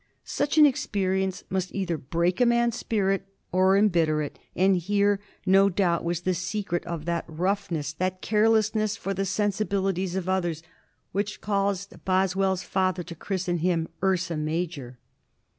Such 0.25 0.57
an 0.57 0.65
experience 0.65 1.43
must 1.51 1.75
either 1.75 1.95
break 1.95 2.41
a 2.41 2.45
man's 2.47 2.75
spirit 2.75 3.27
or 3.51 3.77
embitter 3.77 4.23
it, 4.23 4.39
and 4.55 4.75
here, 4.75 5.19
no 5.45 5.69
doubt, 5.69 6.03
was 6.03 6.21
the 6.21 6.33
secret 6.33 6.83
of 6.87 7.05
that 7.05 7.23
roughness, 7.27 7.93
that 7.93 8.19
carelessness 8.19 8.97
for 8.97 9.13
the 9.13 9.25
sensibilities 9.25 10.15
of 10.15 10.27
others, 10.27 10.63
which 11.11 11.39
caused 11.39 12.03
Boswell's 12.03 12.63
father 12.63 13.03
to 13.03 13.13
christen 13.13 13.59
him 13.59 13.87
"Ursa 14.03 14.37
Major." 14.37 14.97